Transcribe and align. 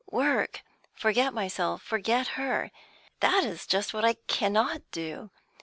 Work, 0.09 0.63
forget 0.95 1.31
myself, 1.31 1.83
forget 1.83 2.29
her, 2.29 2.71
that 3.19 3.43
is 3.43 3.67
just 3.67 3.93
what 3.93 4.03
I 4.03 4.15
cannot 4.25 4.81
do! 4.89 5.29